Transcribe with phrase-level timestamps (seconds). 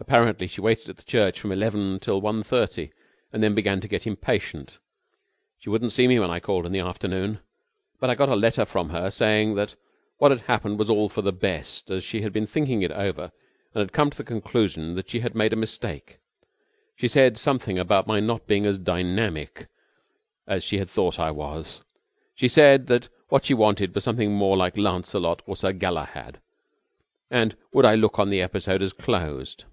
[0.00, 2.90] Apparently she waited at the church from eleven till one thirty
[3.32, 4.78] and then began to get impatient.
[5.60, 7.38] She wouldn't see me when I called in the afternoon,
[8.00, 9.76] but I got a letter from her saying that
[10.18, 13.30] what had happened was all for the best as she had been thinking it over
[13.72, 16.18] and had come to the conclusion that she had made a mistake.
[16.96, 19.68] She said something about my not being as dynamic
[20.48, 21.82] as she had thought I was.
[22.34, 26.40] She said that what she wanted was something more like Lancelot or Sir Galahad,
[27.30, 29.64] and would I look on the episode as closed."